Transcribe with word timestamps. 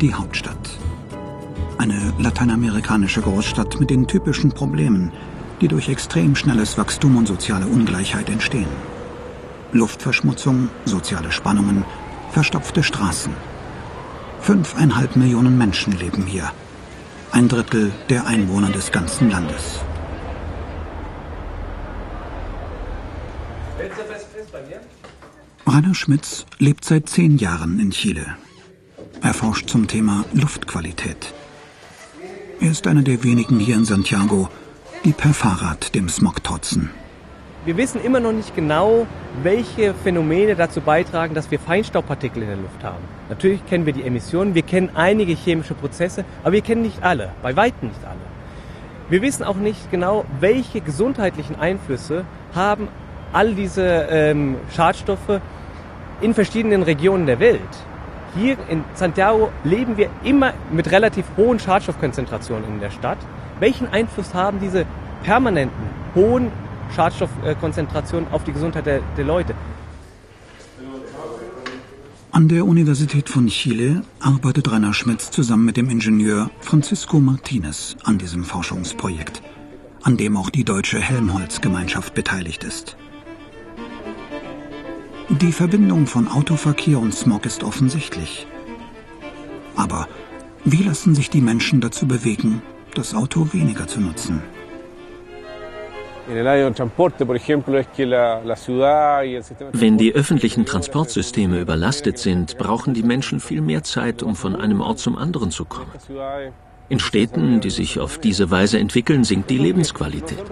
die 0.00 0.14
Hauptstadt. 0.14 0.78
Eine 1.78 2.12
lateinamerikanische 2.18 3.20
Großstadt 3.20 3.80
mit 3.80 3.90
den 3.90 4.06
typischen 4.06 4.52
Problemen, 4.52 5.12
die 5.60 5.68
durch 5.68 5.88
extrem 5.88 6.36
schnelles 6.36 6.78
Wachstum 6.78 7.16
und 7.16 7.26
soziale 7.26 7.66
Ungleichheit 7.66 8.28
entstehen. 8.30 8.68
Luftverschmutzung, 9.72 10.68
soziale 10.84 11.32
Spannungen, 11.32 11.84
verstopfte 12.30 12.82
Straßen. 12.82 13.32
Fünfeinhalb 14.40 15.16
Millionen 15.16 15.58
Menschen 15.58 15.92
leben 15.98 16.24
hier. 16.24 16.50
Ein 17.32 17.48
Drittel 17.48 17.92
der 18.08 18.26
Einwohner 18.26 18.70
des 18.70 18.90
ganzen 18.90 19.30
Landes. 19.30 19.80
Rainer 25.66 25.94
Schmitz 25.94 26.46
lebt 26.58 26.84
seit 26.84 27.08
zehn 27.08 27.38
Jahren 27.38 27.78
in 27.78 27.90
Chile. 27.90 28.36
Er 29.30 29.34
forscht 29.34 29.70
zum 29.70 29.86
Thema 29.86 30.24
Luftqualität. 30.32 31.32
Er 32.60 32.72
ist 32.72 32.88
einer 32.88 33.02
der 33.02 33.22
wenigen 33.22 33.60
hier 33.60 33.76
in 33.76 33.84
Santiago, 33.84 34.48
die 35.04 35.12
per 35.12 35.32
Fahrrad 35.32 35.94
dem 35.94 36.08
Smog 36.08 36.42
trotzen. 36.42 36.90
Wir 37.64 37.76
wissen 37.76 38.02
immer 38.02 38.18
noch 38.18 38.32
nicht 38.32 38.56
genau, 38.56 39.06
welche 39.44 39.94
Phänomene 39.94 40.56
dazu 40.56 40.80
beitragen, 40.80 41.32
dass 41.32 41.48
wir 41.52 41.60
Feinstaubpartikel 41.60 42.42
in 42.42 42.48
der 42.48 42.56
Luft 42.56 42.82
haben. 42.82 43.04
Natürlich 43.28 43.64
kennen 43.66 43.86
wir 43.86 43.92
die 43.92 44.02
Emissionen, 44.02 44.56
wir 44.56 44.62
kennen 44.62 44.90
einige 44.96 45.34
chemische 45.34 45.74
Prozesse, 45.74 46.24
aber 46.42 46.54
wir 46.54 46.62
kennen 46.62 46.82
nicht 46.82 47.04
alle, 47.04 47.30
bei 47.40 47.54
weitem 47.54 47.90
nicht 47.90 48.04
alle. 48.04 48.26
Wir 49.10 49.22
wissen 49.22 49.44
auch 49.44 49.58
nicht 49.58 49.92
genau, 49.92 50.24
welche 50.40 50.80
gesundheitlichen 50.80 51.54
Einflüsse 51.54 52.24
haben 52.52 52.88
all 53.32 53.54
diese 53.54 54.08
ähm, 54.10 54.56
Schadstoffe 54.74 55.40
in 56.20 56.34
verschiedenen 56.34 56.82
Regionen 56.82 57.26
der 57.26 57.38
Welt. 57.38 57.60
Hier 58.36 58.56
in 58.68 58.84
Santiago 58.94 59.50
leben 59.64 59.96
wir 59.96 60.08
immer 60.22 60.54
mit 60.70 60.90
relativ 60.92 61.24
hohen 61.36 61.58
Schadstoffkonzentrationen 61.58 62.64
in 62.68 62.80
der 62.80 62.90
Stadt. 62.90 63.18
Welchen 63.58 63.88
Einfluss 63.88 64.34
haben 64.34 64.60
diese 64.60 64.86
permanenten 65.24 65.88
hohen 66.14 66.52
Schadstoffkonzentrationen 66.94 68.32
auf 68.32 68.44
die 68.44 68.52
Gesundheit 68.52 68.86
der, 68.86 69.00
der 69.16 69.24
Leute? 69.24 69.54
An 72.32 72.46
der 72.46 72.64
Universität 72.64 73.28
von 73.28 73.48
Chile 73.48 74.02
arbeitet 74.20 74.70
Rainer 74.70 74.94
Schmitz 74.94 75.32
zusammen 75.32 75.64
mit 75.64 75.76
dem 75.76 75.90
Ingenieur 75.90 76.50
Francisco 76.60 77.18
Martinez 77.18 77.96
an 78.04 78.18
diesem 78.18 78.44
Forschungsprojekt, 78.44 79.42
an 80.02 80.16
dem 80.16 80.36
auch 80.36 80.50
die 80.50 80.64
Deutsche 80.64 81.00
Helmholtz-Gemeinschaft 81.00 82.14
beteiligt 82.14 82.62
ist. 82.62 82.96
Die 85.38 85.52
Verbindung 85.52 86.08
von 86.08 86.26
Autoverkehr 86.26 86.98
und 86.98 87.14
Smog 87.14 87.46
ist 87.46 87.62
offensichtlich. 87.62 88.48
Aber 89.76 90.08
wie 90.64 90.82
lassen 90.82 91.14
sich 91.14 91.30
die 91.30 91.40
Menschen 91.40 91.80
dazu 91.80 92.08
bewegen, 92.08 92.62
das 92.96 93.14
Auto 93.14 93.46
weniger 93.52 93.86
zu 93.86 94.00
nutzen? 94.00 94.42
Wenn 99.72 99.98
die 99.98 100.12
öffentlichen 100.12 100.66
Transportsysteme 100.66 101.60
überlastet 101.60 102.18
sind, 102.18 102.58
brauchen 102.58 102.92
die 102.92 103.04
Menschen 103.04 103.38
viel 103.38 103.60
mehr 103.60 103.84
Zeit, 103.84 104.24
um 104.24 104.34
von 104.34 104.56
einem 104.56 104.80
Ort 104.80 104.98
zum 104.98 105.16
anderen 105.16 105.52
zu 105.52 105.64
kommen. 105.64 105.92
In 106.88 106.98
Städten, 106.98 107.60
die 107.60 107.70
sich 107.70 108.00
auf 108.00 108.18
diese 108.18 108.50
Weise 108.50 108.80
entwickeln, 108.80 109.22
sinkt 109.22 109.48
die 109.48 109.58
Lebensqualität. 109.58 110.42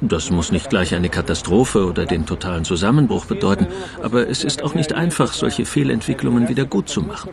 Das 0.00 0.30
muss 0.30 0.52
nicht 0.52 0.70
gleich 0.70 0.94
eine 0.94 1.08
Katastrophe 1.08 1.86
oder 1.86 2.06
den 2.06 2.24
totalen 2.24 2.64
Zusammenbruch 2.64 3.26
bedeuten, 3.26 3.66
aber 4.02 4.28
es 4.28 4.44
ist 4.44 4.62
auch 4.62 4.74
nicht 4.74 4.92
einfach, 4.92 5.32
solche 5.32 5.64
Fehlentwicklungen 5.64 6.48
wieder 6.48 6.64
gut 6.64 6.88
zu 6.88 7.02
machen. 7.02 7.30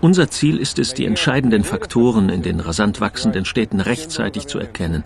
Unser 0.00 0.28
Ziel 0.28 0.58
ist 0.58 0.78
es, 0.78 0.92
die 0.92 1.06
entscheidenden 1.06 1.64
Faktoren 1.64 2.28
in 2.28 2.42
den 2.42 2.60
rasant 2.60 3.00
wachsenden 3.00 3.44
Städten 3.44 3.80
rechtzeitig 3.80 4.46
zu 4.48 4.58
erkennen. 4.58 5.04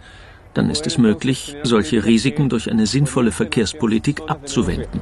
Dann 0.54 0.70
ist 0.70 0.86
es 0.86 0.98
möglich, 0.98 1.56
solche 1.62 2.04
Risiken 2.04 2.48
durch 2.48 2.70
eine 2.70 2.86
sinnvolle 2.86 3.30
Verkehrspolitik 3.30 4.22
abzuwenden. 4.26 5.00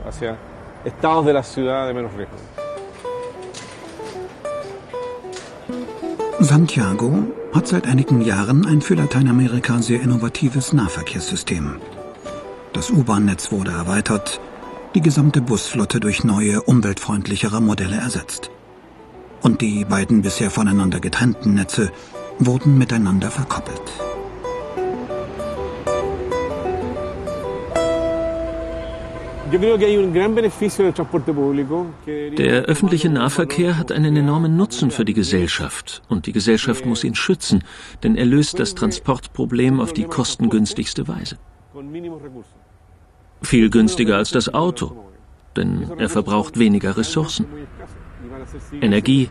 Santiago 6.41 7.25
hat 7.57 7.67
seit 7.67 7.87
einigen 7.87 8.21
Jahren 8.21 8.67
ein 8.67 8.83
für 8.83 8.97
Lateinamerika 8.97 9.81
sehr 9.81 10.03
innovatives 10.03 10.75
Nahverkehrssystem. 10.75 11.77
Das 12.75 12.91
U-Bahn-Netz 12.91 13.51
wurde 13.51 13.71
erweitert, 13.71 14.43
die 14.95 15.01
gesamte 15.01 15.41
Busflotte 15.41 15.99
durch 15.99 16.23
neue, 16.23 16.61
umweltfreundlichere 16.61 17.63
Modelle 17.63 17.97
ersetzt. 17.97 18.51
Und 19.41 19.63
die 19.63 19.87
beiden 19.87 20.21
bisher 20.21 20.51
voneinander 20.51 21.01
getrennten 21.01 21.55
Netze 21.55 21.91
wurden 22.39 22.77
miteinander 22.77 23.31
verkoppelt. 23.31 24.06
Der 32.39 32.63
öffentliche 32.65 33.09
Nahverkehr 33.09 33.79
hat 33.79 33.93
einen 33.93 34.17
enormen 34.17 34.57
Nutzen 34.57 34.91
für 34.91 35.05
die 35.05 35.15
Gesellschaft. 35.15 36.03
Und 36.09 36.27
die 36.27 36.33
Gesellschaft 36.33 36.85
muss 36.85 37.05
ihn 37.05 37.15
schützen, 37.15 37.65
denn 38.03 38.17
er 38.17 38.27
löst 38.27 38.59
das 38.59 38.75
Transportproblem 38.75 39.81
auf 39.81 39.93
die 39.93 40.05
kostengünstigste 40.05 41.09
Weise. 41.09 41.39
Viel 43.43 43.71
günstiger 43.71 44.17
als 44.17 44.31
das 44.31 44.53
Auto, 44.53 44.97
denn 45.57 45.91
er 45.99 46.09
verbraucht 46.09 46.59
weniger 46.59 46.97
Ressourcen. 46.97 47.47
Energie, 48.81 49.31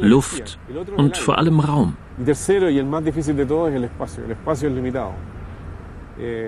Luft 0.00 0.58
und 0.96 1.16
vor 1.16 1.38
allem 1.38 1.60
Raum. 1.60 1.96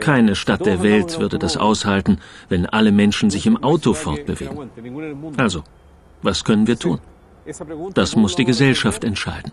Keine 0.01 0.35
Stadt 0.35 0.65
der 0.65 0.83
Welt 0.83 1.19
würde 1.21 1.39
das 1.39 1.57
aushalten, 1.57 2.19
wenn 2.49 2.67
alle 2.67 2.93
Menschen 2.93 3.31
sich 3.31 3.47
im 3.47 3.63
Auto 3.63 3.93
fortbewegen. 3.93 4.71
Also, 5.37 5.63
was 6.23 6.45
können 6.45 6.67
wir 6.67 6.79
tun? 6.79 7.01
Das 7.95 8.17
muss 8.17 8.37
die 8.37 8.45
Gesellschaft 8.45 9.05
entscheiden. 9.05 9.53